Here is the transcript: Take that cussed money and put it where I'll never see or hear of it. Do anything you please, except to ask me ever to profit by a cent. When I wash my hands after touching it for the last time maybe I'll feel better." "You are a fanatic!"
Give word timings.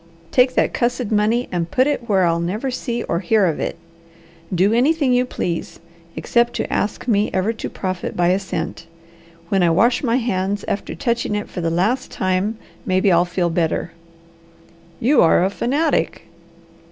Take 0.31 0.55
that 0.55 0.73
cussed 0.73 1.11
money 1.11 1.47
and 1.51 1.69
put 1.69 1.85
it 1.85 2.09
where 2.09 2.25
I'll 2.25 2.39
never 2.39 2.71
see 2.71 3.03
or 3.03 3.19
hear 3.19 3.45
of 3.45 3.59
it. 3.59 3.77
Do 4.51 4.73
anything 4.73 5.13
you 5.13 5.25
please, 5.27 5.79
except 6.15 6.55
to 6.55 6.73
ask 6.73 7.07
me 7.07 7.29
ever 7.35 7.53
to 7.53 7.69
profit 7.69 8.17
by 8.17 8.29
a 8.29 8.39
cent. 8.39 8.87
When 9.49 9.61
I 9.61 9.69
wash 9.69 10.01
my 10.01 10.17
hands 10.17 10.65
after 10.67 10.95
touching 10.95 11.35
it 11.35 11.47
for 11.49 11.61
the 11.61 11.69
last 11.69 12.09
time 12.09 12.57
maybe 12.83 13.11
I'll 13.11 13.25
feel 13.25 13.51
better." 13.51 13.91
"You 14.99 15.21
are 15.21 15.45
a 15.45 15.51
fanatic!" 15.51 16.23